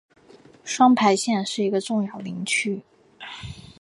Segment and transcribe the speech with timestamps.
[0.63, 2.81] 双牌县是一个重要林区。